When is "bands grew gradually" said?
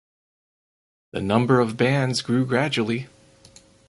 1.77-3.05